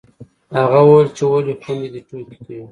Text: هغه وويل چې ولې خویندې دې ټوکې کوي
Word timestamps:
هغه 0.57 0.79
وويل 0.87 1.09
چې 1.17 1.23
ولې 1.31 1.53
خویندې 1.61 1.89
دې 1.93 2.01
ټوکې 2.07 2.37
کوي 2.43 2.65